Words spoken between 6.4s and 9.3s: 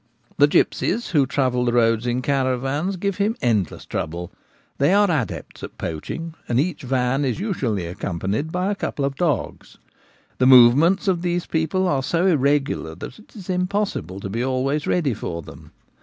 and each van is usually accompanied by a couple of